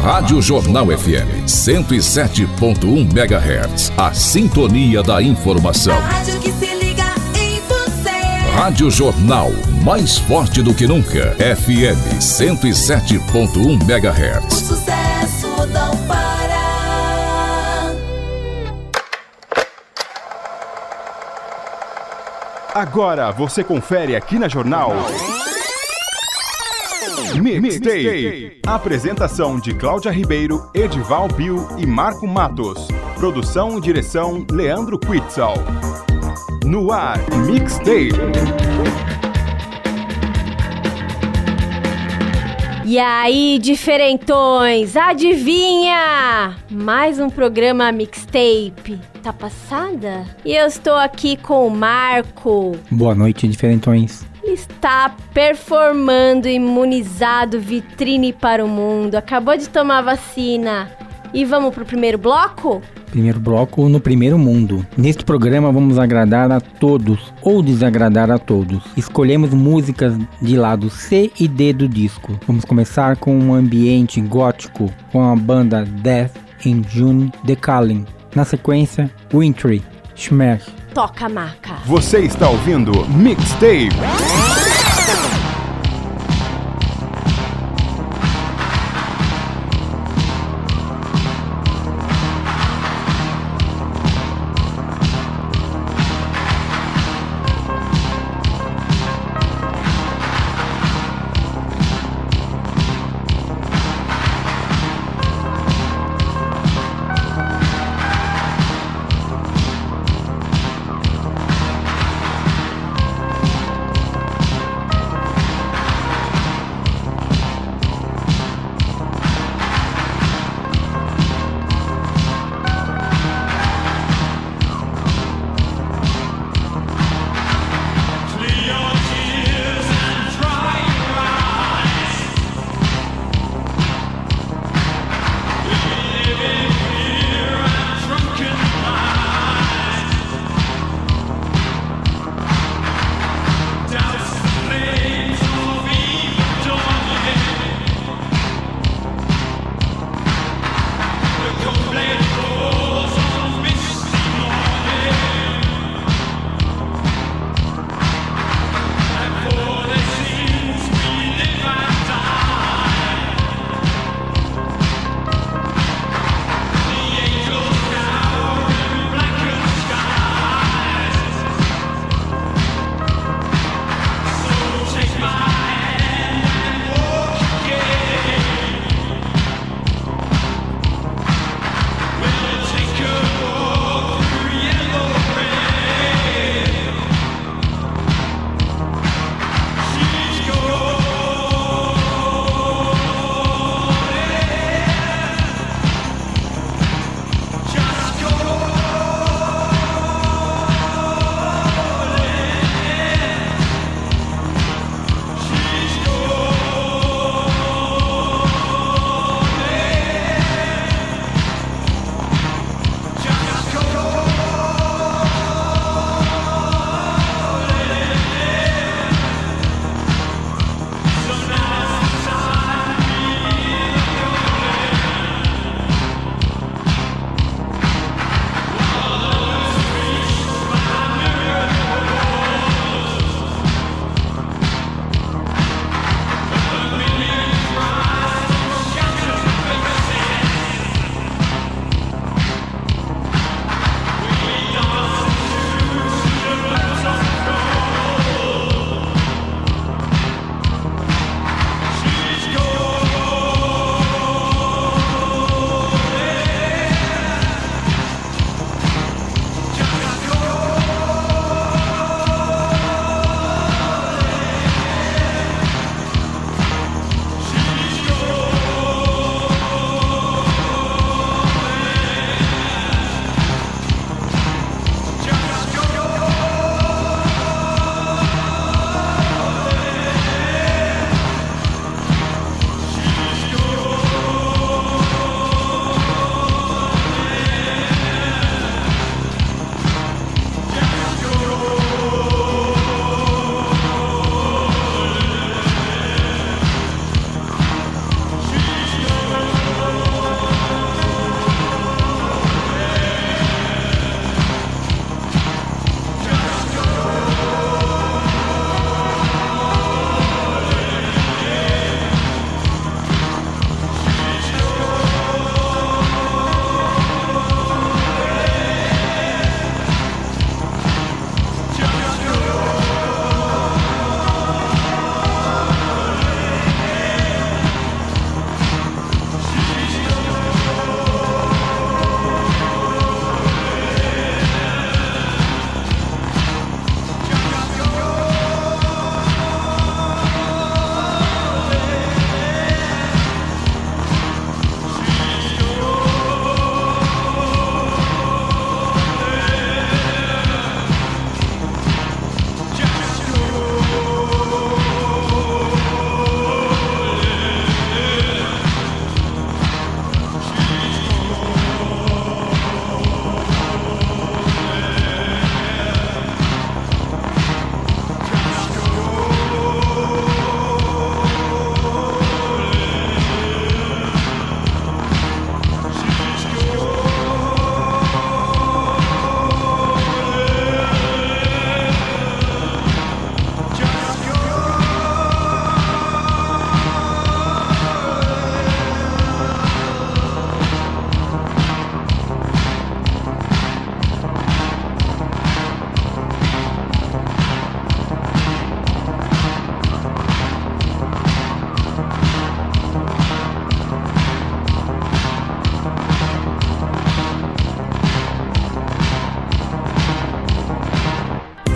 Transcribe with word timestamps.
Rádio 0.00 0.40
Jornal 0.42 0.86
FM 0.86 1.44
107.1 1.46 3.10
MHz. 3.12 3.92
A 3.96 4.12
sintonia 4.12 5.02
da 5.02 5.22
informação. 5.22 5.94
A 5.96 6.00
rádio 6.00 6.38
que 6.40 6.52
se 6.52 6.66
liga 6.74 7.04
em 7.38 7.60
você. 7.60 8.10
Rádio 8.56 8.90
Jornal, 8.90 9.50
mais 9.84 10.18
forte 10.18 10.62
do 10.62 10.74
que 10.74 10.86
nunca. 10.86 11.34
FM 11.38 12.18
107.1 12.20 13.56
O 13.56 13.70
MHz. 13.72 14.54
sucesso 14.54 15.66
não 15.72 15.96
para. 16.06 16.34
Agora 22.74 23.30
você 23.32 23.62
confere 23.62 24.16
aqui 24.16 24.38
na 24.38 24.48
Jornal. 24.48 24.92
Mixtape. 27.32 28.60
Apresentação 28.66 29.58
de 29.58 29.74
Cláudia 29.74 30.10
Ribeiro, 30.10 30.68
Edival 30.74 31.26
Bill 31.28 31.66
e 31.78 31.86
Marco 31.86 32.26
Matos. 32.26 32.86
Produção 33.16 33.78
e 33.78 33.80
direção 33.80 34.44
Leandro 34.50 34.98
Quitzal. 34.98 35.54
No 36.64 36.92
ar, 36.92 37.18
Mixtape. 37.46 38.12
E 42.84 42.98
aí, 42.98 43.58
diferentões, 43.58 44.94
adivinha? 44.94 46.54
Mais 46.70 47.18
um 47.18 47.30
programa 47.30 47.90
mixtape. 47.90 49.00
Tá 49.22 49.32
passada? 49.32 50.26
E 50.44 50.54
eu 50.54 50.66
estou 50.66 50.94
aqui 50.94 51.36
com 51.38 51.66
o 51.66 51.70
Marco. 51.70 52.76
Boa 52.90 53.14
noite, 53.14 53.48
diferentões. 53.48 54.26
Está 54.46 55.16
performando 55.32 56.48
imunizado 56.48 57.58
vitrine 57.58 58.32
para 58.32 58.64
o 58.64 58.68
mundo. 58.68 59.14
Acabou 59.14 59.56
de 59.56 59.68
tomar 59.68 60.02
vacina. 60.02 60.90
E 61.32 61.44
vamos 61.44 61.74
pro 61.74 61.84
primeiro 61.84 62.18
bloco? 62.18 62.82
Primeiro 63.10 63.40
bloco 63.40 63.88
no 63.88 64.00
primeiro 64.00 64.38
mundo. 64.38 64.86
Neste 64.96 65.24
programa 65.24 65.72
vamos 65.72 65.98
agradar 65.98 66.52
a 66.52 66.60
todos 66.60 67.32
ou 67.42 67.62
desagradar 67.62 68.30
a 68.30 68.38
todos. 68.38 68.84
Escolhemos 68.96 69.50
músicas 69.50 70.14
de 70.42 70.56
lado 70.56 70.90
C 70.90 71.32
e 71.40 71.48
D 71.48 71.72
do 71.72 71.88
disco. 71.88 72.38
Vamos 72.46 72.64
começar 72.64 73.16
com 73.16 73.36
um 73.36 73.54
ambiente 73.54 74.20
gótico 74.20 74.92
com 75.10 75.22
a 75.22 75.34
banda 75.34 75.84
Death 75.84 76.36
in 76.66 76.84
June 76.88 77.32
The 77.46 77.56
Calling. 77.56 78.04
Na 78.34 78.44
sequência, 78.44 79.10
Wintry, 79.32 79.82
Smash. 80.14 80.83
Toca 80.94 81.28
maca. 81.28 81.74
Você 81.86 82.20
está 82.20 82.48
ouvindo 82.48 83.04
Mixtape. 83.08 84.73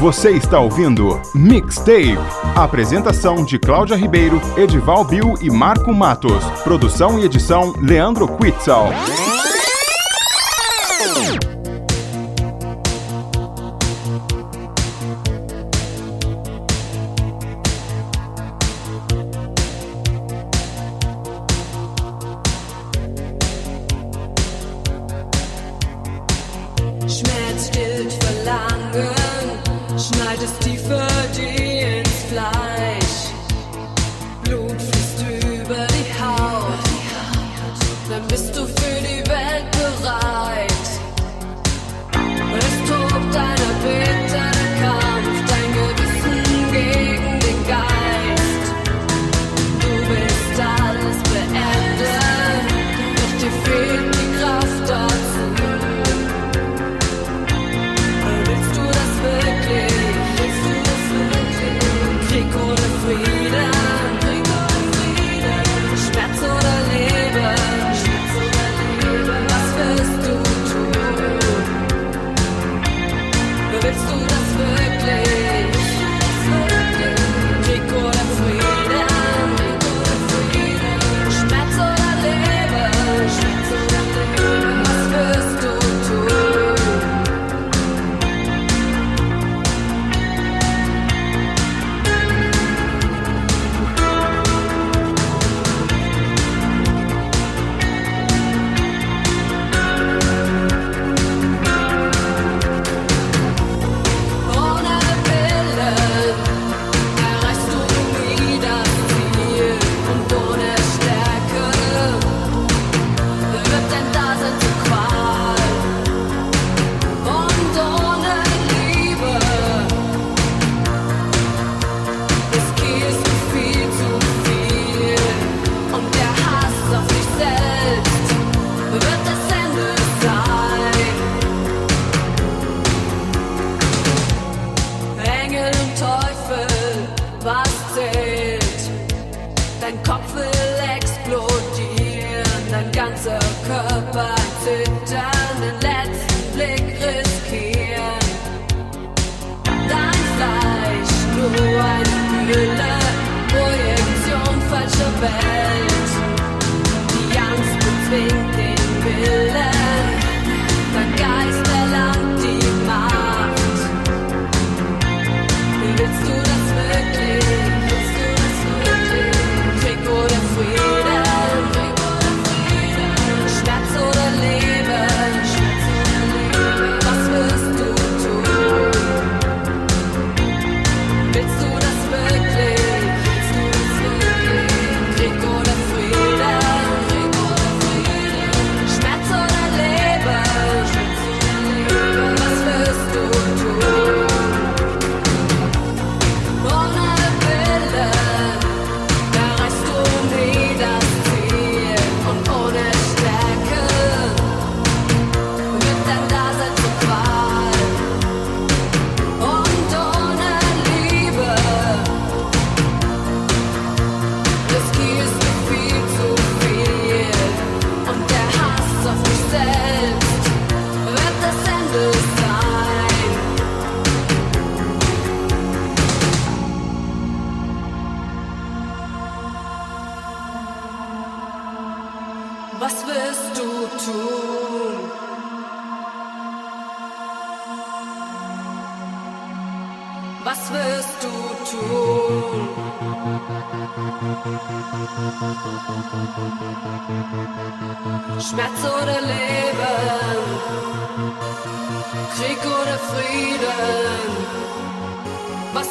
Você 0.09 0.31
está 0.31 0.59
ouvindo 0.59 1.21
Mixtape. 1.35 2.17
Apresentação 2.57 3.45
de 3.45 3.59
Cláudia 3.59 3.95
Ribeiro, 3.95 4.41
Edival 4.57 5.05
Bill 5.05 5.35
e 5.39 5.51
Marco 5.51 5.93
Matos. 5.93 6.43
Produção 6.65 7.19
e 7.19 7.27
edição 7.27 7.75
Leandro 7.79 8.27
Quitzal. 8.39 8.89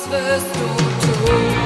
first 0.09 0.53
door 0.53 0.77
to 1.01 1.56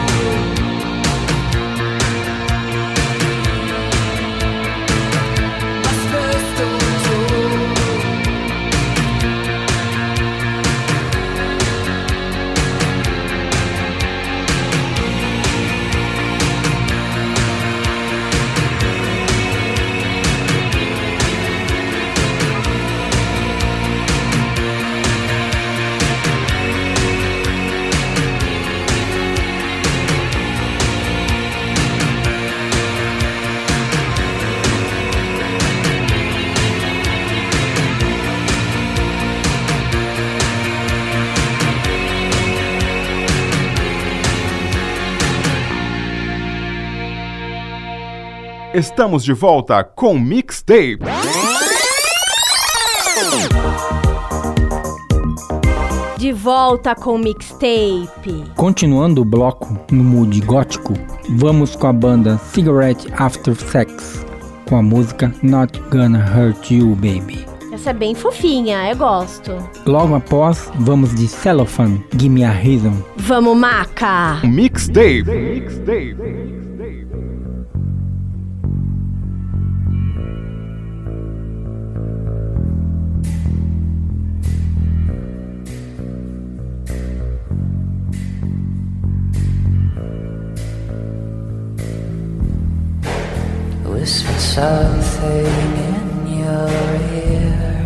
Estamos 48.82 49.24
de 49.24 49.32
volta 49.32 49.84
com 49.84 50.18
Mixtape. 50.18 50.98
De 56.18 56.32
volta 56.34 56.96
com 56.96 57.14
o 57.14 57.20
mixtape. 57.20 58.44
Continuando 58.56 59.22
o 59.22 59.26
bloco 59.26 59.78
no 59.92 60.04
mood 60.04 60.42
gótico, 60.42 60.96
vamos 61.30 61.76
com 61.76 61.86
a 61.86 61.94
banda 61.94 62.40
Cigarette 62.40 63.08
After 63.16 63.56
Sex, 63.56 64.26
com 64.68 64.78
a 64.78 64.82
música 64.82 65.32
Not 65.44 65.80
Gonna 65.92 66.26
Hurt 66.36 66.72
You 66.72 66.96
Baby. 66.96 67.46
Essa 67.72 67.92
é 67.92 67.94
bem 67.94 68.16
fofinha, 68.16 68.90
eu 68.90 68.98
gosto. 68.98 69.52
Logo 69.86 70.16
após, 70.16 70.72
vamos 70.80 71.14
de 71.14 71.28
Cellophane, 71.28 72.04
Give 72.14 72.30
Me 72.30 72.44
a 72.44 72.50
Reason. 72.50 72.98
Vamos, 73.18 73.56
Maca! 73.56 74.40
Mixtape. 74.44 75.24
Mixtape. 75.24 76.71
Whispered 94.02 94.40
something 94.40 95.46
in 95.90 96.28
your 96.40 96.70
ear. 97.22 97.86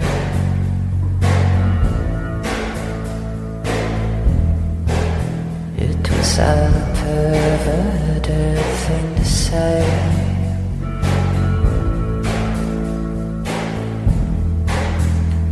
It 5.78 6.10
was 6.10 6.40
a 6.40 6.72
perverted 7.00 8.60
thing 8.84 9.16
to 9.16 9.26
say. 9.26 9.84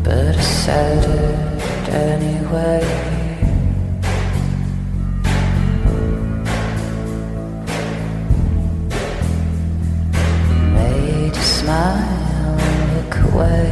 But 0.01 0.37
I 0.37 0.41
said 0.41 1.03
it 1.03 1.89
anyway. 1.89 3.12
Smile 11.63 12.59
and 12.59 12.79
look 12.95 13.15
away. 13.31 13.67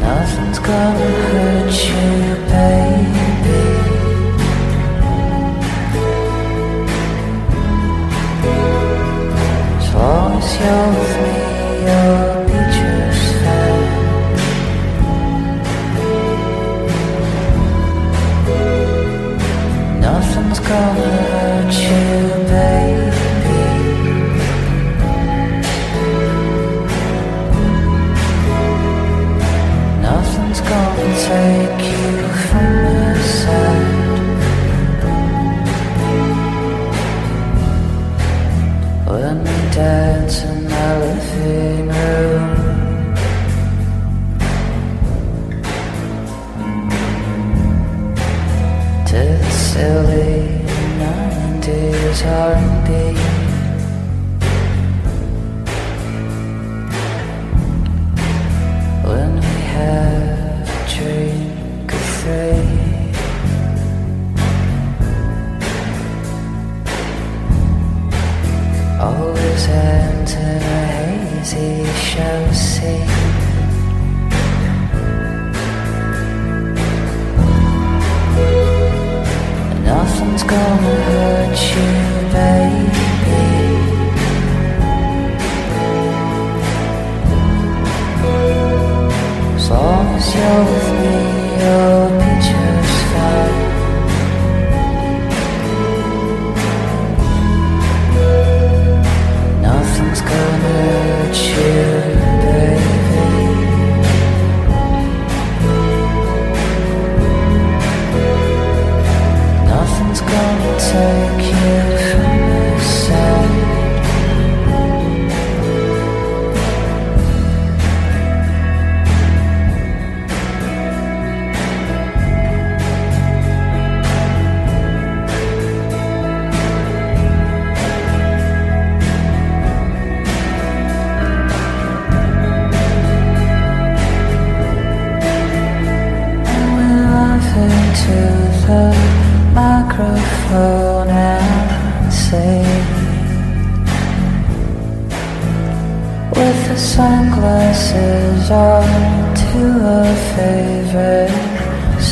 Nothing's 0.00 0.58
gonna 0.58 1.17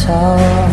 And 0.08 0.70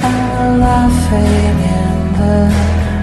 we're 0.00 0.56
laughing 0.56 1.56
in 1.76 1.96
the 2.16 2.40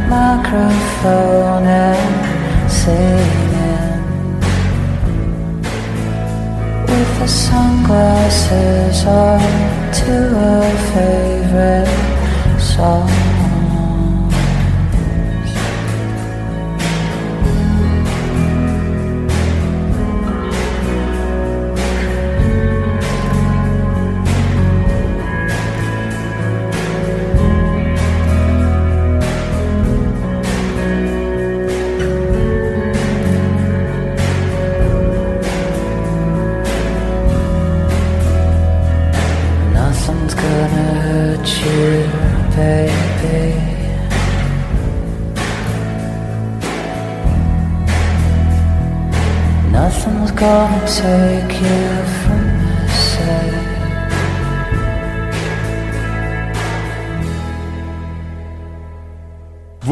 microphone 0.09 1.65
and 1.67 2.71
singing 2.71 4.01
with 6.87 7.11
the 7.19 7.27
sunglasses 7.27 9.05
on 9.05 9.41
to 9.93 10.13
a 10.35 10.65
favorite 10.93 12.59
song. 12.59 13.46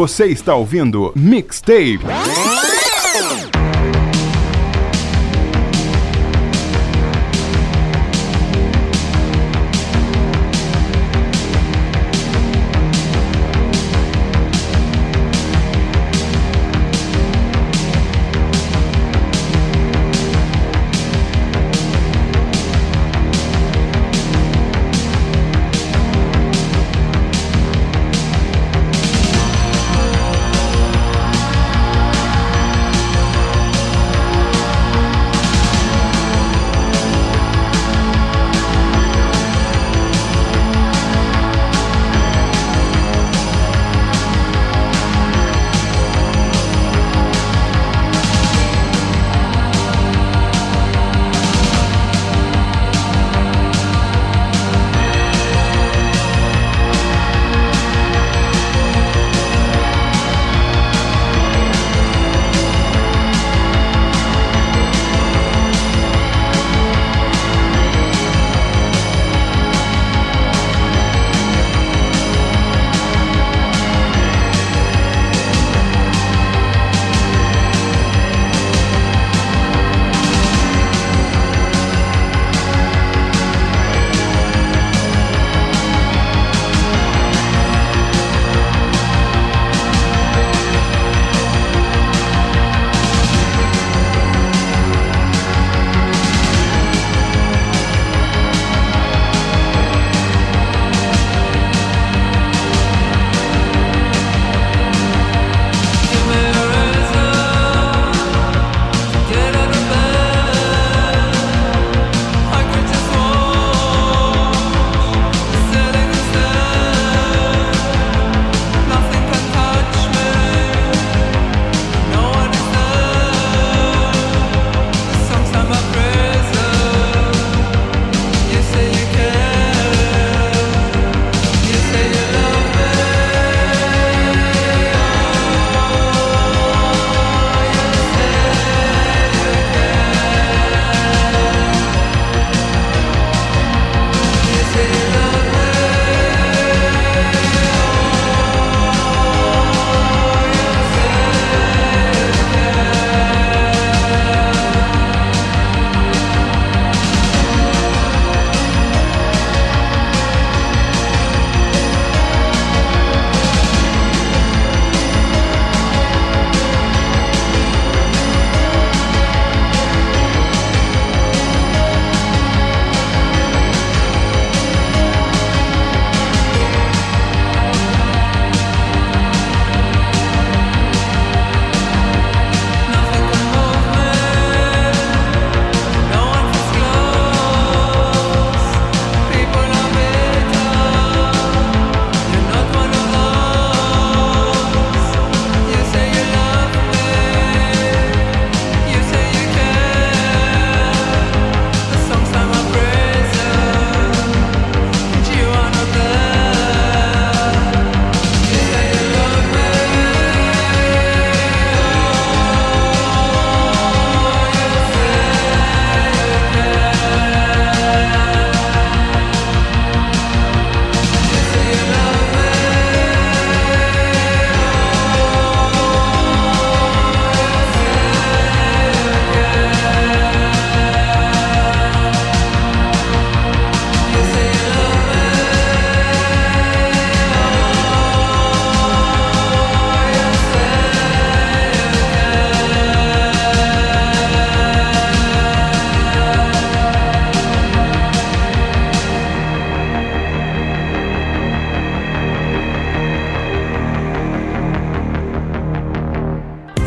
Você 0.05 0.27
está 0.27 0.53
ouvindo 0.53 1.11
Mixtape. 1.15 1.97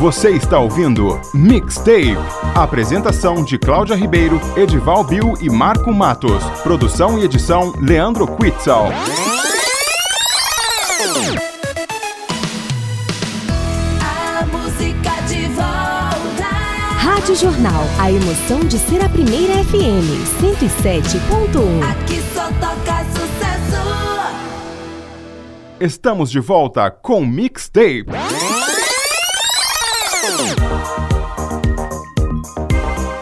Você 0.09 0.31
está 0.31 0.59
ouvindo 0.59 1.21
Mixtape. 1.35 2.17
Apresentação 2.55 3.45
de 3.45 3.59
Cláudia 3.59 3.95
Ribeiro, 3.95 4.41
Edival 4.57 5.05
Bill 5.05 5.35
e 5.39 5.51
Marco 5.51 5.93
Matos. 5.93 6.43
Produção 6.63 7.19
e 7.19 7.25
edição 7.25 7.75
Leandro 7.79 8.27
Quitzal. 8.27 8.89
A 14.01 14.47
música 14.47 15.11
de 15.29 15.45
volta. 15.49 16.55
Rádio 16.97 17.35
Jornal, 17.37 17.85
a 17.99 18.11
emoção 18.11 18.61
de 18.61 18.79
ser 18.79 19.05
a 19.05 19.11
primeira 19.11 19.63
FM 19.65 20.09
107.1. 20.41 21.83
Aqui 21.87 22.23
só 22.35 22.47
toca 22.53 23.05
sucesso. 23.13 23.49
Estamos 25.79 26.31
de 26.31 26.41
volta 26.41 26.91
com 26.91 27.27
Mixtape. 27.27 28.07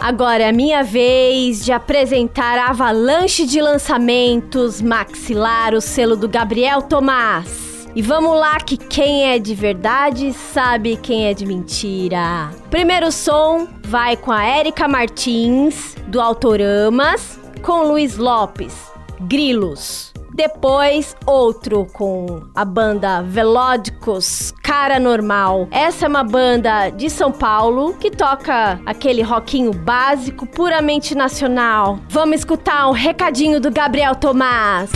Agora 0.07 0.45
é 0.45 0.53
minha 0.53 0.85
vez 0.85 1.65
de 1.65 1.73
apresentar 1.73 2.61
a 2.61 2.69
avalanche 2.69 3.45
de 3.45 3.61
lançamentos 3.61 4.81
Maxilar, 4.81 5.75
o 5.75 5.81
selo 5.81 6.15
do 6.17 6.29
Gabriel 6.29 6.81
Tomás. 6.81 7.89
E 7.93 8.01
vamos 8.01 8.39
lá 8.39 8.57
que 8.59 8.77
quem 8.77 9.25
é 9.25 9.41
de 9.41 9.53
verdade 9.53 10.33
sabe 10.33 10.97
quem 10.97 11.27
é 11.27 11.35
de 11.35 11.45
mentira. 11.45 12.51
Primeiro 12.71 13.11
som 13.11 13.67
vai 13.83 14.17
com 14.17 14.31
a 14.31 14.45
Érica 14.45 14.87
Martins, 14.87 15.97
do 16.07 16.21
Autoramas, 16.21 17.41
com 17.61 17.83
Luiz 17.83 18.17
Lopes, 18.17 18.77
Grilos. 19.23 20.16
Depois, 20.37 21.17
outro 21.25 21.87
com 21.95 22.43
a 22.55 22.63
banda 22.63 23.23
Velódicos, 23.23 24.53
Cara 24.63 25.01
Normal. 25.01 25.67
Essa 25.71 26.05
é 26.05 26.09
uma 26.09 26.23
banda 26.23 26.91
de 26.91 27.09
São 27.09 27.33
Paulo 27.33 27.95
que 27.95 28.11
toca 28.11 28.79
aquele 28.85 29.23
rockinho 29.23 29.73
básico, 29.73 30.45
puramente 30.45 31.15
nacional. 31.15 32.01
Vamos 32.11 32.41
escutar 32.41 32.87
um 32.87 32.93
recadinho 32.93 33.59
do 33.59 33.71
Gabriel 33.71 34.15
Tomás. 34.15 34.91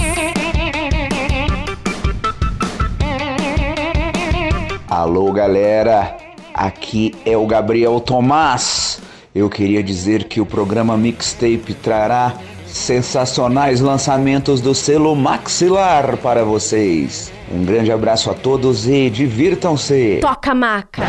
Alô, 4.91 5.33
galera. 5.33 6.19
Aqui 6.53 7.15
é 7.25 7.35
o 7.35 7.47
Gabriel 7.47 7.99
Tomás. 7.99 9.01
Eu 9.35 9.49
queria 9.49 9.83
dizer 9.83 10.25
que 10.25 10.39
o 10.39 10.45
programa 10.45 10.99
Mixtape 10.99 11.73
trará 11.73 12.35
sensacionais 12.73 13.81
lançamentos 13.81 14.61
do 14.61 14.75
selo 14.75 15.15
Maxilar 15.15 16.17
para 16.19 16.45
vocês. 16.45 17.33
Um 17.53 17.65
grande 17.65 17.91
abraço 17.91 18.31
a 18.31 18.35
todos 18.35 18.89
e 18.89 19.11
divirtam-se. 19.11 20.19
Toca 20.21 20.55
maca. 20.55 21.03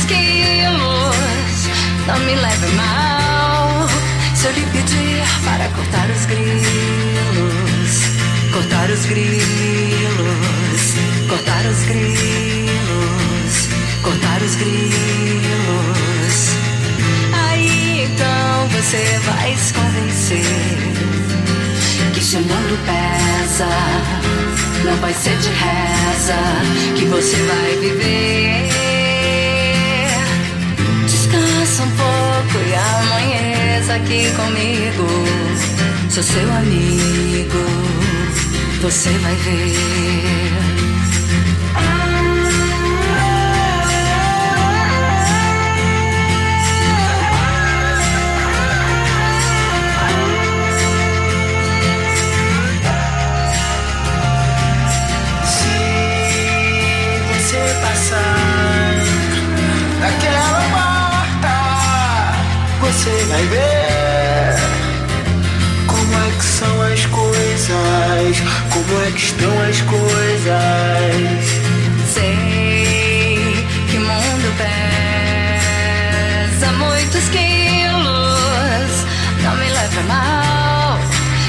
Muitos 0.00 0.04
quilos, 0.04 1.68
não 2.06 2.18
me 2.20 2.34
leve 2.34 2.66
mal. 2.74 3.88
Se 4.34 4.46
eu 4.46 4.52
lhe 4.52 4.62
pedir 4.72 5.22
para 5.44 5.68
cortar 5.68 6.08
os 6.10 6.26
grilos, 6.26 6.60
cortar 8.52 8.90
os 8.90 9.06
grilos, 9.06 9.44
cortar 11.28 11.66
os 11.66 11.82
grilos, 11.84 13.68
cortar 14.02 14.42
os 14.42 14.54
grilos. 14.56 14.80
Aí 17.32 18.04
então 18.04 18.68
você 18.68 19.20
vai 19.26 19.56
convencer 19.74 20.44
que 22.14 22.22
se 22.22 22.36
mundo 22.36 22.78
pesa, 22.86 23.68
não 24.84 24.96
vai 24.96 25.12
ser 25.12 25.36
de 25.38 25.48
reza 25.48 26.36
que 26.96 27.04
você 27.06 27.36
vai 27.36 27.76
viver. 27.76 28.89
Amanheça 33.90 33.94
aqui 33.94 34.30
comigo. 34.36 35.06
Sou 36.10 36.22
seu 36.22 36.52
amigo, 36.52 37.64
você 38.80 39.10
vai 39.10 39.34
ver. 39.34 39.74
Se 55.44 55.68
você 57.28 57.60
passar 57.82 58.96
daquela 60.00 60.60
porta, 60.70 61.54
você 62.80 63.24
vai 63.28 63.44
ver 63.46 63.79
como 68.72 69.02
é 69.02 69.10
que 69.12 69.18
estão 69.18 69.62
as 69.62 69.80
coisas. 69.82 71.44
Sei 72.12 73.64
que 73.88 73.96
o 73.96 74.00
mundo 74.00 74.52
pesa 76.58 76.72
muitos 76.72 77.28
quilos. 77.28 79.04
Não 79.42 79.56
me 79.56 79.68
leve 79.68 80.02
mal 80.08 80.98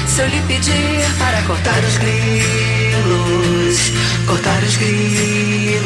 se 0.06 0.20
eu 0.20 0.28
lhe 0.28 0.40
pedir 0.42 1.04
para 1.18 1.42
cortar 1.42 1.82
os 1.84 1.98
grilos, 1.98 3.92
cortar 4.26 4.62
os 4.62 4.76
grilos, 4.76 5.82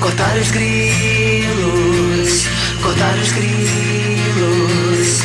cortar 0.00 0.34
os 0.36 0.50
grilos, 0.50 2.46
cortar 2.82 3.14
os 3.18 3.32
grilos. 3.32 5.20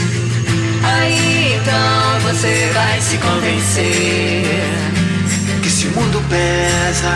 Aí 0.84 1.60
então 1.62 2.05
você 2.26 2.72
vai 2.74 3.02
se 3.02 3.18
convencer 3.18 4.44
Que 5.62 5.70
se 5.70 5.88
o 5.88 5.92
mundo 5.92 6.24
pesa, 6.30 7.12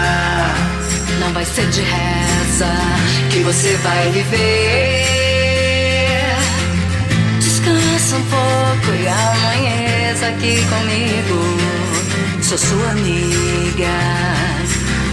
não 1.20 1.34
vai 1.34 1.46
ser 1.46 1.68
de 1.68 1.82
reza 1.82 2.72
que 3.32 3.40
você 3.40 3.76
vai 3.84 4.10
viver. 4.12 5.06
Descansa 7.40 8.16
um 8.16 8.24
pouco 8.24 8.96
e 9.00 9.08
amanheça 9.08 10.28
aqui 10.28 10.66
comigo. 10.66 11.58
Sou 12.42 12.58
sua 12.58 12.92
amiga. 12.92 13.88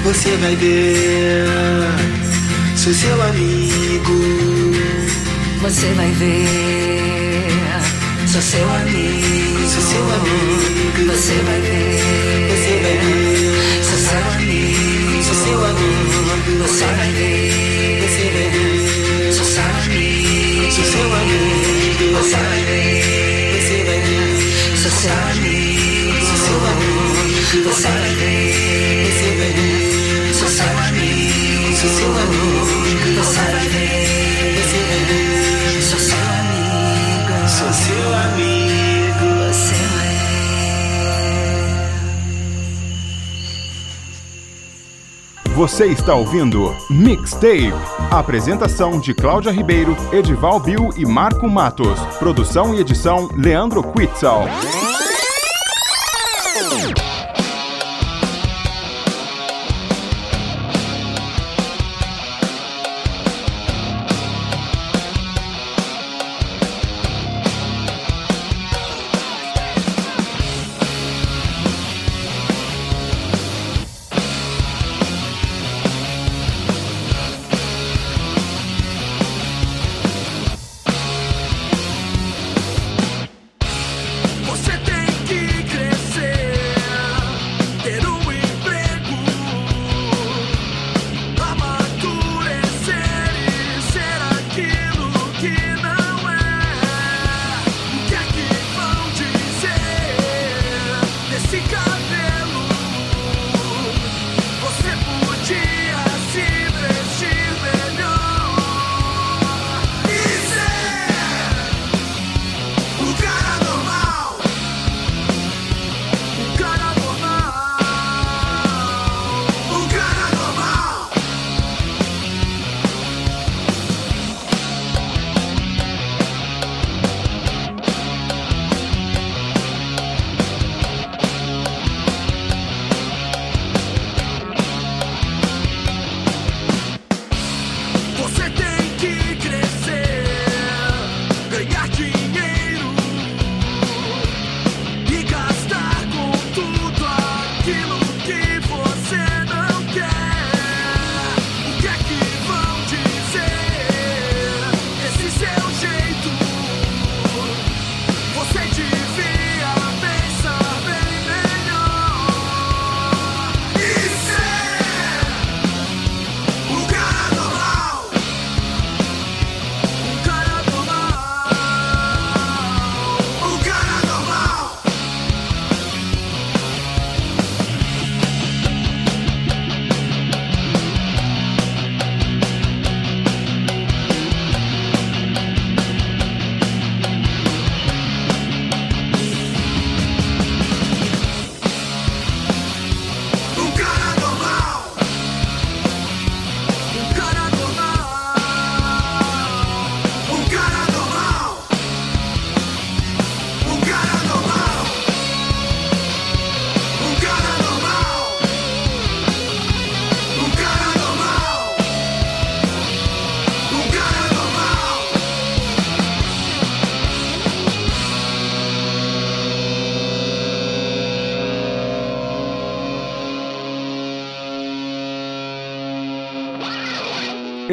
você 0.04 0.36
vai 0.36 0.56
ver. 0.56 1.46
Sou 2.76 2.92
seu 2.92 3.22
amigo, 3.22 4.72
Você 5.62 5.92
vai 5.94 6.10
ver. 6.12 7.48
Sou 8.26 8.40
seu 8.40 8.70
amigo. 8.70 9.55
Sou 9.76 9.82
seu 9.82 10.00
amigo. 10.00 11.12
Você 11.12 11.34
vai 11.34 11.60
ver. 11.60 12.00
Você 12.50 12.72
vai 12.82 12.96
ver. 12.96 13.84
Sou 13.84 13.98
seu 13.98 14.18
amigo. 14.32 15.22
Sou 15.22 15.34
seu 15.34 15.64
amigo. 15.64 16.62
Você 16.62 16.84
vai 16.84 17.12
ver. 17.12 18.00
Você 18.00 18.24
vai 18.32 18.48
ver. 18.50 19.32
Sou 19.32 19.44
seu 19.44 19.64
amigo. 19.64 20.72
Sou 20.72 20.84
seu 20.84 21.14
amigo. 21.14 22.04
Você 22.16 22.36
vai 22.36 22.62
ver. 22.64 23.02
Você 23.60 23.76
vai 23.84 24.00
ver. 24.00 24.78
Sou 24.78 24.90
seu 24.90 25.12
amigo. 25.12 26.26
Sou 26.26 26.36
seu 26.36 26.60
amigo. 26.66 27.68
Você 27.68 27.88
vai 27.88 28.14
ver. 28.14 28.46
Você 29.06 29.28
vai 29.38 29.52
ver. 29.52 30.34
Sou 30.34 30.48
seu 30.48 30.78
amigo. 30.88 31.76
Sou 31.76 31.90
seu 31.90 32.10
amigo. 32.18 33.22
Você 33.22 33.40
vai 33.52 33.68
ver. 33.68 34.05
Você 45.56 45.86
está 45.86 46.14
ouvindo 46.14 46.76
Mixtape. 46.90 47.72
Apresentação 48.10 49.00
de 49.00 49.14
Cláudia 49.14 49.50
Ribeiro, 49.50 49.96
Edival 50.12 50.60
Bill 50.60 50.90
e 50.98 51.06
Marco 51.06 51.48
Matos. 51.48 51.98
Produção 52.18 52.74
e 52.74 52.80
edição 52.80 53.30
Leandro 53.34 53.82
Quitzal. 53.82 54.44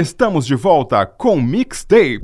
Estamos 0.03 0.45
de 0.45 0.53
volta 0.53 1.05
com 1.05 1.39
Mixtape. 1.39 2.19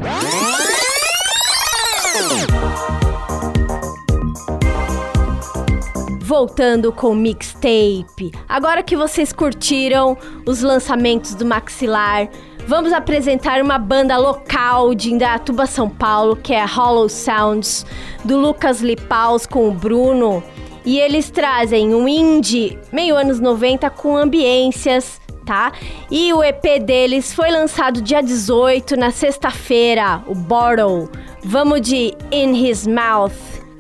Voltando 6.20 6.92
com 6.92 7.16
mixtape. 7.16 8.34
Agora 8.50 8.84
que 8.84 8.98
vocês 8.98 9.32
curtiram 9.32 10.18
os 10.46 10.62
lançamentos 10.62 11.34
do 11.34 11.46
Maxilar, 11.46 12.30
vamos 12.68 12.92
apresentar 12.92 13.62
uma 13.62 13.78
banda 13.78 14.18
local 14.18 14.94
de 14.94 15.14
Indaiatuba, 15.14 15.66
São 15.66 15.90
Paulo, 15.90 16.36
que 16.36 16.54
é 16.54 16.66
Hollow 16.66 17.08
Sounds, 17.08 17.86
do 18.26 18.38
Lucas 18.38 18.82
Lipaus 18.82 19.46
com 19.46 19.70
o 19.70 19.72
Bruno. 19.72 20.44
E 20.84 21.00
eles 21.00 21.30
trazem 21.30 21.96
um 21.96 22.10
indie 22.10 22.78
meio 22.92 23.16
anos 23.16 23.40
90 23.40 23.90
com 23.90 24.18
ambiências, 24.18 25.22
tá? 25.50 25.72
E 26.12 26.32
o 26.32 26.44
EP 26.44 26.80
deles 26.80 27.34
foi 27.34 27.50
lançado 27.50 28.04
dia 28.04 28.22
18, 28.22 28.96
na 28.96 29.10
sexta-feira, 29.10 30.22
o 30.28 30.36
Bottle. 30.36 31.10
Vamos 31.44 31.82
de 31.82 32.14
In 32.32 32.54
His 32.54 32.86
Mouth 32.86 33.34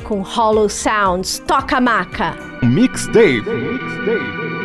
com 0.04 0.22
Hollow 0.22 0.68
Sounds. 0.68 1.38
Toca 1.46 1.80
maca. 1.80 2.36
Mixtape. 2.64 3.44
Mixtape. 3.48 4.59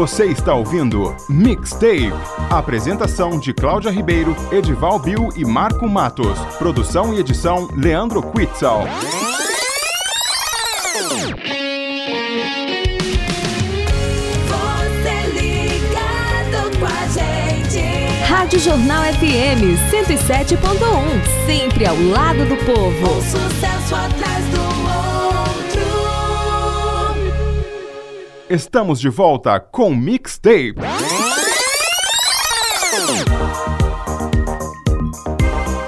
Você 0.00 0.24
está 0.24 0.54
ouvindo 0.54 1.14
Mixtape. 1.28 2.10
Apresentação 2.48 3.38
de 3.38 3.52
Cláudia 3.52 3.90
Ribeiro, 3.90 4.34
Edival 4.50 4.98
Bill 4.98 5.28
e 5.36 5.44
Marco 5.44 5.86
Matos. 5.86 6.38
Produção 6.56 7.12
e 7.12 7.18
edição 7.18 7.68
Leandro 7.76 8.22
Quitzal. 8.22 8.84
Você 14.48 15.26
ligado 15.34 16.78
com 16.78 16.86
a 16.86 17.06
gente. 17.08 18.24
Rádio 18.24 18.58
Jornal 18.58 19.02
FM 19.04 19.76
107.1, 19.90 21.44
sempre 21.44 21.84
ao 21.84 22.00
lado 22.04 22.46
do 22.46 22.56
povo. 22.64 23.18
Um 23.18 23.20
sucesso 23.20 23.94
atrás 23.94 24.46
do 24.46 24.69
Estamos 28.50 28.98
de 28.98 29.08
volta 29.08 29.60
com 29.60 29.94
Mixtape. 29.94 30.74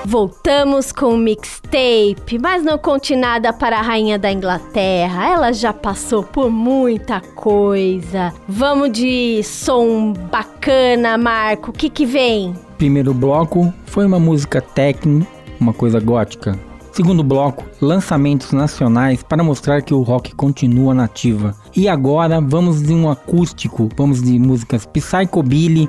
Voltamos 0.04 0.92
com 0.92 1.06
o 1.14 1.18
mixtape, 1.18 2.38
mas 2.40 2.62
não 2.62 2.78
conte 2.78 3.16
nada 3.16 3.52
para 3.52 3.80
a 3.80 3.82
rainha 3.82 4.16
da 4.16 4.30
Inglaterra. 4.30 5.28
Ela 5.28 5.52
já 5.52 5.72
passou 5.72 6.22
por 6.22 6.52
muita 6.52 7.20
coisa. 7.34 8.32
Vamos 8.46 8.92
de 8.92 9.42
som 9.42 10.12
bacana, 10.12 11.18
Marco. 11.18 11.70
O 11.70 11.72
que 11.72 11.90
que 11.90 12.06
vem? 12.06 12.54
Primeiro 12.78 13.12
bloco 13.12 13.74
foi 13.86 14.06
uma 14.06 14.20
música 14.20 14.60
techno, 14.60 15.26
uma 15.58 15.72
coisa 15.72 15.98
gótica. 15.98 16.56
Segundo 16.92 17.24
bloco, 17.24 17.64
lançamentos 17.80 18.52
nacionais 18.52 19.22
para 19.22 19.42
mostrar 19.42 19.80
que 19.80 19.94
o 19.94 20.02
rock 20.02 20.34
continua 20.34 20.92
nativa. 20.92 21.54
E 21.74 21.88
agora 21.88 22.38
vamos 22.38 22.82
de 22.82 22.92
um 22.92 23.10
acústico, 23.10 23.88
vamos 23.96 24.22
de 24.22 24.38
músicas 24.38 24.84
Psychobilly 24.84 25.88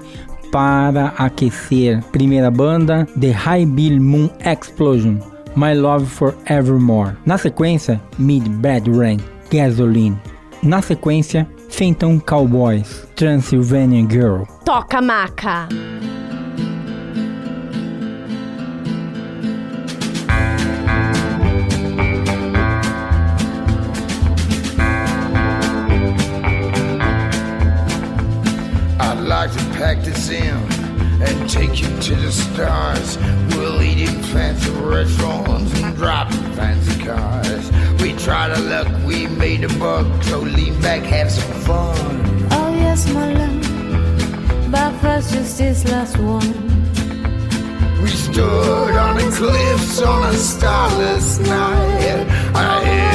para 0.50 1.08
aquecer. 1.18 2.02
Primeira 2.12 2.50
banda, 2.50 3.06
The 3.20 3.32
High 3.32 3.66
Bill 3.66 4.02
Moon 4.02 4.30
Explosion, 4.46 5.18
My 5.58 5.74
Love 5.74 6.06
Forevermore. 6.06 7.18
Na 7.26 7.38
sequência, 7.38 8.02
Mid 8.18 8.48
Bad 8.48 8.90
Rain, 8.90 9.20
Gasoline. 9.52 10.18
Na 10.62 10.82
sequência, 10.82 11.46
Phantom 11.70 12.18
Cowboys, 12.18 13.06
Transylvania 13.16 14.08
Girl. 14.10 14.44
Toca, 14.64 15.02
maca! 15.02 15.68
So 40.24 40.40
lean 40.40 40.80
back, 40.82 41.04
have 41.04 41.32
some 41.32 41.54
fun. 41.62 42.48
Oh 42.52 42.70
yes, 42.76 43.12
my 43.14 43.34
love. 43.34 44.72
But 44.72 44.92
first, 45.02 45.34
just 45.34 45.58
this 45.58 45.86
last 45.86 46.18
one. 46.18 46.52
We 48.02 48.10
stood 48.10 48.96
on 48.96 49.16
the 49.18 49.32
cliffs 49.38 50.02
on 50.02 50.24
a 50.30 50.34
starless 50.34 51.40
night. 51.40 52.28
I 52.56 53.13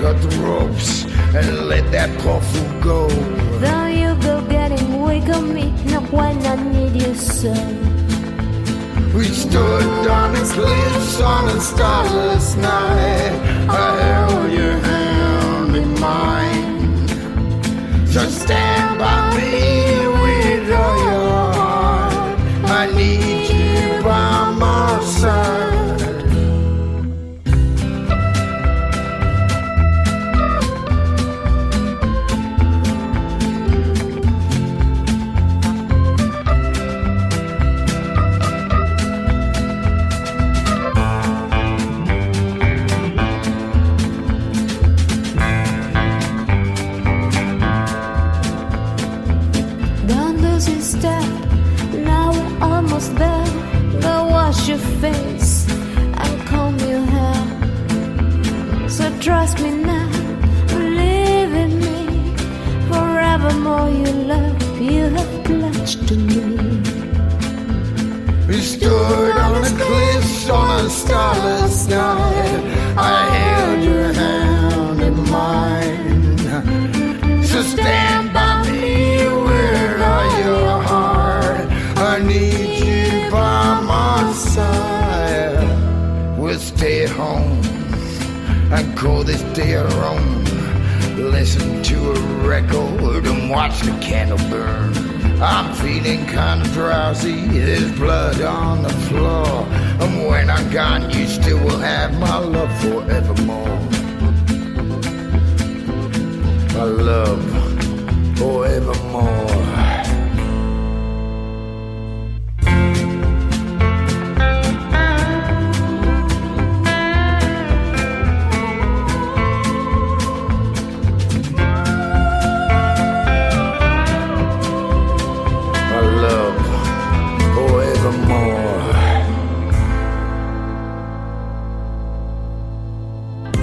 cut 0.00 0.20
the 0.20 0.36
ropes 0.44 1.04
and 1.34 1.68
let 1.68 1.90
that 1.90 2.10
poor 2.20 2.40
fool 2.40 2.80
go? 2.80 3.08
Though 3.62 3.86
you 3.86 4.14
go 4.22 4.42
getting 4.46 5.00
weak 5.00 5.28
on 5.28 5.54
me, 5.54 5.70
not 5.92 6.10
when 6.12 6.36
I 6.46 6.56
need 6.56 7.02
you 7.02 7.14
so. 7.14 7.52
We 9.16 9.24
stood 9.24 10.06
on 10.18 10.34
the 10.34 10.44
cliffs 10.54 11.20
on 11.20 11.48
a 11.48 11.60
starless 11.60 12.56
night. 12.56 13.32
I 13.68 13.86
held 14.02 14.52
your 14.52 14.76
hand 14.88 15.76
in 15.76 15.90
mine. 15.98 17.08
So 18.06 18.22
stand 18.28 18.98
by 18.98 19.34
me 19.36 19.52
with 20.22 20.72
all 20.72 20.98
your 21.08 21.52
heart. 21.58 22.38
I 22.80 22.92
need 22.94 23.48
you 23.48 24.02
by 24.02 24.52
my 24.52 25.02
side. 25.04 25.65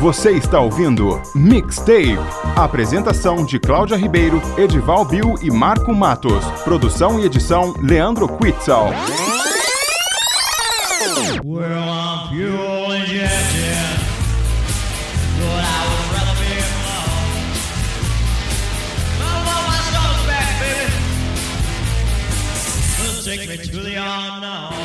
Você 0.04 0.32
está 0.32 0.60
ouvindo 0.60 1.22
Mixtape. 1.34 2.20
Apresentação 2.58 3.46
de 3.46 3.58
Cláudia 3.58 3.96
Ribeiro, 3.96 4.42
Edival 4.58 5.06
Bill 5.06 5.36
e 5.42 5.50
Marco 5.50 5.96
Matos. 5.96 6.44
Produção 6.66 7.22
e 7.22 7.26
edição 7.26 7.74
Leandro 7.82 8.28
Quitzal. 8.28 8.90
Take 23.24 23.48
me 23.48 23.58
to 23.58 23.80
the 23.80 23.96
unknown, 23.96 24.83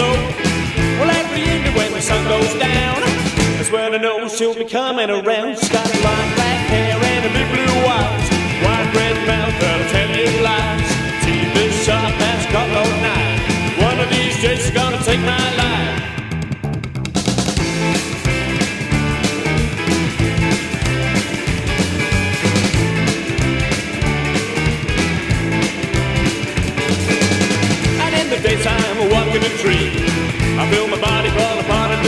so. 0.00 0.08
Well, 0.98 1.10
every 1.22 1.42
evening 1.52 1.74
when 1.74 1.92
the 1.92 2.00
sun 2.00 2.22
goes 2.24 2.52
down, 2.58 2.96
that's 3.56 3.70
when 3.70 3.94
I 3.94 3.98
know 3.98 4.28
she'll 4.28 4.54
be 4.54 4.64
coming 4.64 5.10
around. 5.10 5.58
She's 5.58 5.68
got 5.68 5.86
long 6.06 6.28
black 6.36 6.60
hair 6.72 6.96
and 7.12 7.22
a 7.28 7.32
big 7.36 7.48
blue 7.54 7.78
eyes, 7.98 8.26
wide 8.64 8.88
red 8.96 9.16
mouth 9.28 9.56
that'll 9.60 9.90
tell 9.94 10.10
you 10.16 10.42
lies. 10.42 10.89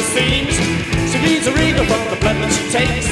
She 0.02 1.18
needs 1.22 1.46
a 1.46 1.52
regal 1.52 1.84
from 1.86 2.02
the 2.10 2.18
blood 2.20 2.36
that 2.42 2.50
she 2.50 2.64
takes. 2.70 3.06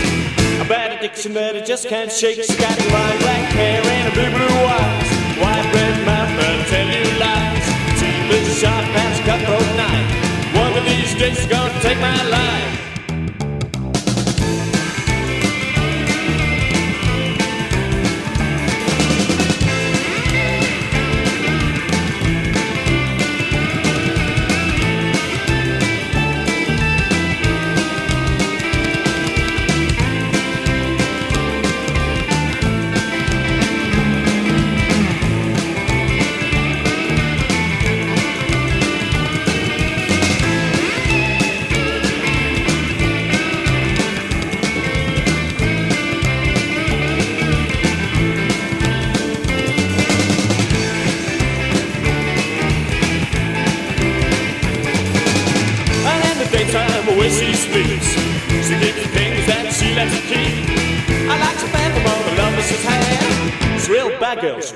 A 0.60 0.64
bad 0.66 0.98
addiction 0.98 1.32
that 1.34 1.54
I 1.54 1.60
just 1.60 1.88
can't 1.88 2.10
shake. 2.10 2.42
She 2.42 2.56
got 2.56 2.76
long 2.90 3.16
black 3.22 3.52
hair 3.54 3.80
and 3.80 4.08
a 4.10 4.14
big 4.14 4.30
blue 4.34 4.58
eyes. 4.66 5.08
Wide 5.38 5.68
red 5.70 5.96
mouth 6.04 6.32
that'll 6.34 6.66
tell 6.66 6.88
you 6.90 7.06
lies. 7.22 7.66
Teeth 8.00 8.34
as 8.34 8.58
sharp 8.58 8.86
as 8.90 9.16
cutthroat 9.22 9.70
knife. 9.78 10.10
One 10.56 10.76
of 10.76 10.84
these 10.84 11.14
days 11.14 11.38
she's 11.38 11.46
gonna 11.46 11.80
take 11.80 12.00
my 12.00 12.22
life. 12.28 12.79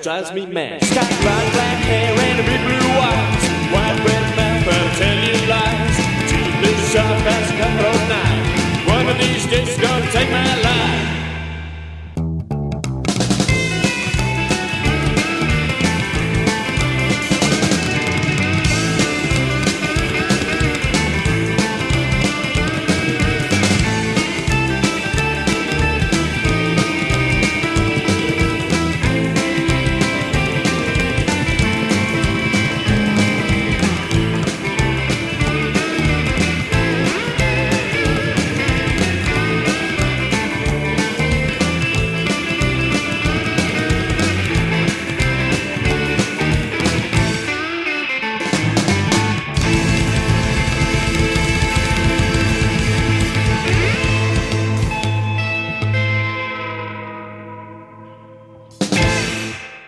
Drives 0.05 0.33
me 0.35 0.45
mad. 0.45 0.85
She's 0.85 0.95
got 0.95 1.74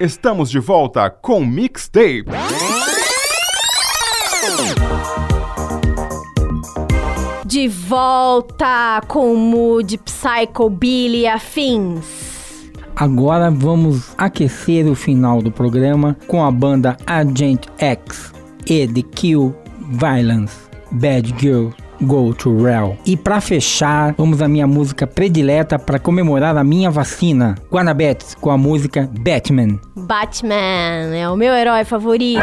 Estamos 0.06 0.50
de 0.50 0.60
volta 0.60 1.10
com 1.10 1.44
Mixtape. 1.44 2.26
De 7.44 7.66
volta 7.66 9.02
com 9.08 9.34
o 9.34 9.36
Mood 9.36 9.98
Psycho 10.04 10.70
Billy 10.70 11.26
afins. 11.26 12.70
Agora 12.94 13.50
vamos 13.50 14.14
aquecer 14.16 14.86
o 14.86 14.94
final 14.94 15.42
do 15.42 15.50
programa 15.50 16.16
com 16.28 16.44
a 16.44 16.52
banda 16.52 16.96
Agent 17.04 17.66
X 17.76 18.32
e 18.64 18.86
The 18.86 19.02
Kill 19.02 19.52
Violence 19.90 20.56
Bad 20.92 21.34
Girl 21.36 21.70
Go 22.00 22.32
to 22.34 22.66
Hell. 22.66 22.96
E 23.06 23.16
pra 23.16 23.40
fechar, 23.40 24.14
vamos 24.16 24.42
à 24.42 24.48
minha 24.48 24.66
música 24.66 25.06
predileta 25.06 25.78
para 25.78 25.98
comemorar 25.98 26.56
a 26.56 26.64
minha 26.64 26.90
vacina, 26.90 27.54
Guanabetes, 27.70 28.34
com 28.34 28.50
a 28.50 28.58
música 28.58 29.08
Batman. 29.20 29.78
Batman 29.96 31.14
é 31.14 31.28
o 31.28 31.36
meu 31.36 31.54
herói 31.54 31.84
favorito. 31.84 32.42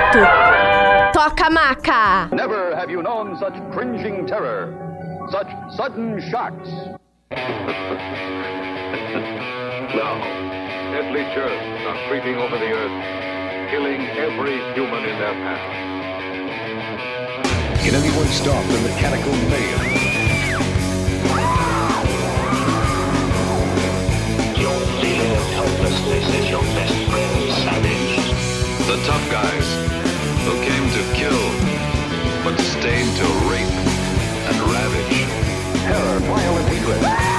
Toca 1.13 1.49
maca! 1.49 2.27
Never 2.31 2.73
have 2.75 2.91
you 2.91 3.01
known 3.01 3.35
such 3.37 3.53
cringing 3.73 4.25
terror, 4.25 4.73
such 5.29 5.47
sudden 5.75 6.19
shocks. 6.31 6.69
Now, 9.93 10.17
deadly 10.91 11.21
germs 11.35 11.85
are 11.85 12.09
creeping 12.09 12.35
over 12.37 12.57
the 12.57 12.65
earth, 12.65 13.69
killing 13.69 14.01
every 14.17 14.57
human 14.73 15.03
in 15.05 15.19
their 15.19 15.33
path. 15.33 16.02
Can 17.83 17.95
anyone 17.95 18.27
stop 18.27 18.65
the 18.67 18.79
mechanical 18.79 19.33
mayhem? 19.51 19.91
Your 24.55 24.79
feeling 25.01 25.31
of 25.35 25.47
helplessness 25.51 26.33
is 26.33 26.49
your 26.49 26.61
best 26.61 26.95
friend, 27.11 27.51
savage. 27.59 28.15
The 28.87 28.97
tough 29.05 29.29
guys 29.29 29.67
who 30.45 30.53
came 30.63 30.85
to 30.95 31.03
kill, 31.13 31.43
but 32.45 32.57
stayed 32.57 33.13
to 33.17 33.27
rape 33.51 33.75
and 34.47 34.57
ravage. 34.71 35.17
Terror, 35.83 36.19
violent 36.19 36.67
hatred. 36.69 37.32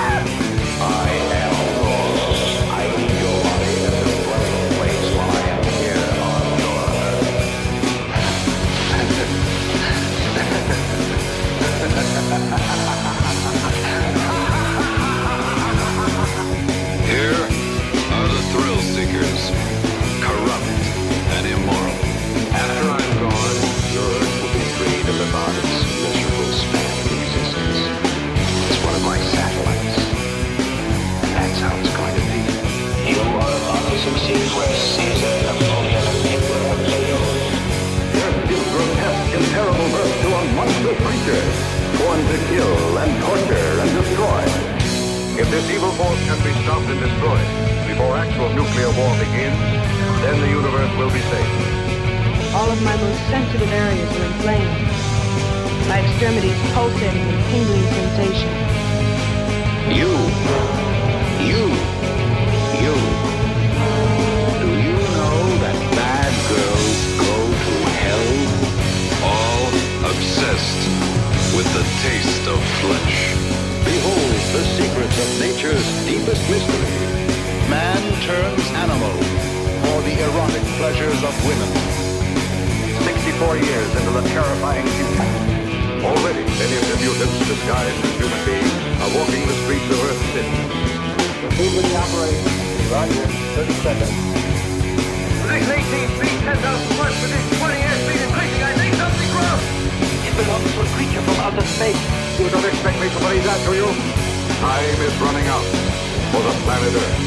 To 41.24 41.30
a 41.30 41.36
monster 41.36 41.64
creature, 41.64 42.04
born 42.04 42.20
to 42.20 42.38
kill 42.48 42.98
and 42.98 43.12
torture 43.24 43.70
and 43.80 43.90
destroy. 43.96 44.42
If 45.40 45.50
this 45.50 45.70
evil 45.70 45.90
force 45.92 46.20
can 46.26 46.38
be 46.44 46.52
stopped 46.62 46.86
and 46.86 47.00
destroyed 47.00 47.48
before 47.88 48.16
actual 48.16 48.48
nuclear 48.52 48.90
war 48.92 49.12
begins, 49.16 49.58
then 50.20 50.40
the 50.40 50.48
universe 50.48 50.92
will 50.98 51.10
be 51.10 51.20
saved. 51.32 52.54
All 52.54 52.70
of 52.70 52.80
my 52.82 52.96
most 52.96 53.20
sensitive 53.28 53.72
areas 53.72 54.10
are 54.16 54.26
inflamed. 54.26 54.88
My 55.88 56.00
extremities 56.00 56.58
pulsating 56.72 57.26
with 57.26 57.40
tingling 57.50 57.88
sensation. 57.88 58.52
You, 59.90 60.12
you, 61.48 61.64
you. 61.68 62.23
With 71.64 71.80
the 71.80 71.86
taste 72.04 72.44
of 72.48 72.60
flesh. 72.84 73.32
Behold 73.84 74.40
the 74.52 74.64
secrets 74.76 75.16
of 75.16 75.28
nature's 75.40 75.86
deepest 76.04 76.42
mystery. 76.50 76.92
Man 77.72 78.00
turns 78.20 78.64
animal 78.76 79.14
for 79.80 79.98
the 80.04 80.14
erotic 80.28 80.64
pleasures 80.76 81.20
of 81.24 81.32
women. 81.48 81.70
64 83.00 83.56
years 83.56 83.90
into 83.96 84.12
the 84.12 84.24
terrifying 84.28 84.84
future. 84.84 85.30
Already, 86.04 86.44
many 86.44 86.74
of 86.76 86.84
the 86.92 86.96
mutants 87.00 87.38
disguised 87.48 87.96
as 88.04 88.12
human 88.20 88.42
beings 88.44 88.74
are 89.00 89.12
walking 89.16 89.42
the 89.48 89.56
streets 89.64 89.88
of 89.88 89.98
Earth 90.04 90.22
City. 90.36 90.52
Completely 91.48 91.88
operating. 91.96 92.44
Roger. 92.92 93.24
30 93.56 93.72
seconds. 93.80 94.16
The 95.40 95.48
next 95.48 95.68
18 95.68 96.08
feet, 96.20 96.38
10,000 96.44 96.96
plus 96.96 97.14
within 97.22 97.44
20 97.48 97.53
creature 101.04 101.22
from 101.22 101.36
outer 101.40 101.62
space. 101.62 102.00
You 102.38 102.48
don't 102.50 102.64
expect 102.64 103.00
me 103.00 103.08
to 103.08 103.18
believe 103.18 103.44
that, 103.44 103.60
do 103.66 103.74
you? 103.74 103.86
Time 104.60 105.00
is 105.02 105.14
running 105.20 105.46
out 105.48 105.64
for 106.32 106.42
the 106.42 106.54
planet 106.64 106.94
Earth. 106.94 107.18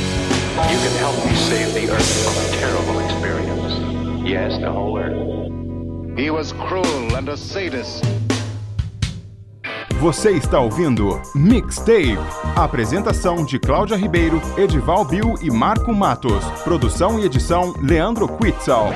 You 0.72 0.78
can 0.84 0.96
help 0.98 1.18
me 1.26 1.36
save 1.36 1.74
the 1.74 1.92
Earth 1.92 2.12
from 2.24 2.36
a 2.44 2.48
terrible 2.58 3.00
experience. 3.00 4.28
Yes, 4.28 4.58
the 4.60 4.72
whole 4.72 4.98
Earth. 4.98 6.18
He 6.18 6.30
was 6.30 6.54
cruel 6.54 7.16
and 7.16 7.30
a 7.30 7.38
sadist. 7.38 8.04
Você 10.00 10.32
está 10.32 10.60
ouvindo 10.60 11.20
Mixtape. 11.34 12.18
Apresentação 12.56 13.44
de 13.44 13.58
Cláudia 13.60 13.98
Ribeiro, 13.98 14.40
Edival 14.56 15.04
Bill 15.06 15.36
e 15.42 15.50
Marco 15.50 15.94
Matos. 15.94 16.44
Produção 16.64 17.20
e 17.20 17.26
edição 17.26 17.74
Leandro 17.82 18.28
Quitzal. 18.38 18.92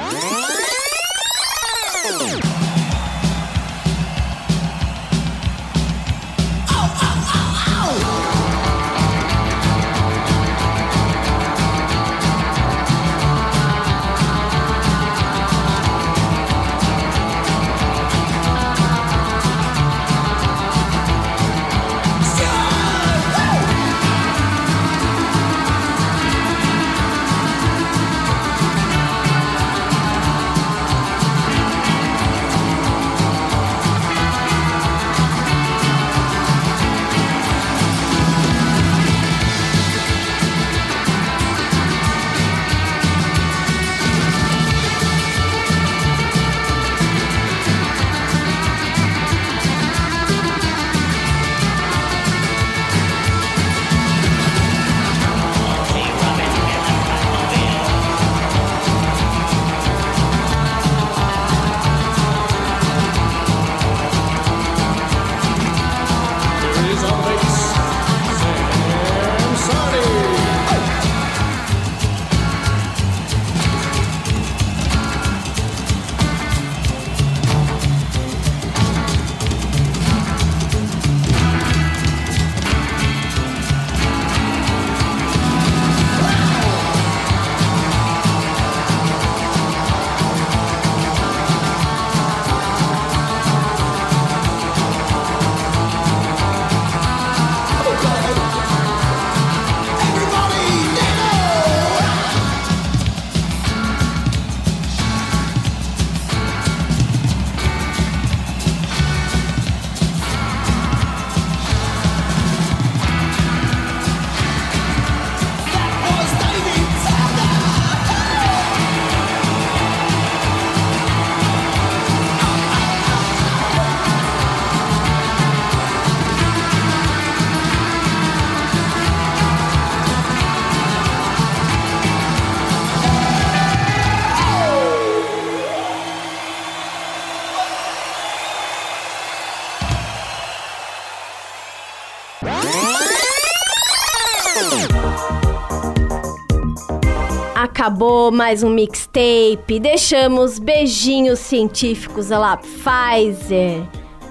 Acabou 147.82 148.32
mais 148.32 148.62
um 148.62 148.70
mixtape. 148.70 149.80
Deixamos 149.80 150.60
beijinhos 150.60 151.40
científicos 151.40 152.32
a 152.32 152.38
lá 152.38 152.58
Pfizer. 152.58 153.82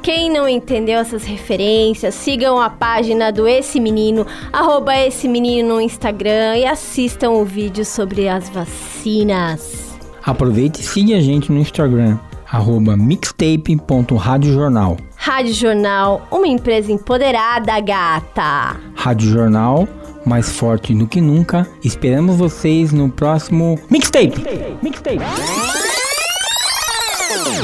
Quem 0.00 0.30
não 0.30 0.48
entendeu 0.48 1.00
essas 1.00 1.24
referências, 1.24 2.14
sigam 2.14 2.60
a 2.60 2.70
página 2.70 3.32
do 3.32 3.48
Esse 3.48 3.80
Menino, 3.80 4.24
arroba 4.52 4.96
Esse 4.96 5.26
Menino 5.26 5.74
no 5.74 5.80
Instagram 5.80 6.58
e 6.58 6.64
assistam 6.64 7.30
o 7.30 7.44
vídeo 7.44 7.84
sobre 7.84 8.28
as 8.28 8.48
vacinas. 8.48 9.98
Aproveite 10.22 10.80
e 10.80 10.84
siga 10.84 11.16
a 11.16 11.20
gente 11.20 11.50
no 11.50 11.58
Instagram, 11.58 12.20
arroba 12.48 12.96
mixtape.radiojornal. 12.96 14.96
Rádio 15.16 15.54
Jornal, 15.54 16.24
uma 16.30 16.46
empresa 16.46 16.92
empoderada, 16.92 17.80
gata. 17.80 18.76
Rádio 18.94 19.28
Jornal, 19.28 19.88
mais 20.24 20.50
forte 20.50 20.94
do 20.94 21.06
que 21.06 21.20
nunca. 21.20 21.66
Esperamos 21.82 22.36
vocês 22.36 22.92
no 22.92 23.08
próximo 23.08 23.78
Mixtape. 23.90 24.44
Mixtape. 24.82 25.20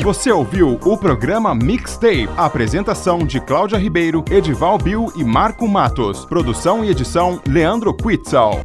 Você 0.03 0.31
ouviu 0.31 0.79
o 0.85 0.97
programa 0.97 1.55
Mixtape. 1.55 2.29
Apresentação 2.37 3.19
de 3.19 3.41
Cláudia 3.41 3.79
Ribeiro, 3.79 4.25
Edival 4.31 4.79
Bill 4.79 5.13
e 5.17 5.25
Marco 5.25 5.67
Matos. 5.67 6.25
Produção 6.25 6.85
e 6.85 6.91
edição 6.91 7.41
Leandro 7.47 7.93
Quitzal. 7.93 8.61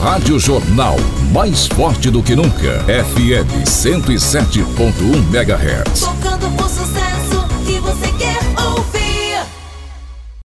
Rádio 0.00 0.38
Jornal, 0.38 0.96
mais 1.32 1.66
forte 1.66 2.10
do 2.10 2.22
que 2.22 2.36
nunca. 2.36 2.84
FM 2.84 3.64
107.1 3.64 5.34
MHz. 5.34 6.00
Tocando 6.00 6.56
por 6.56 6.68
sucesso. 6.68 7.03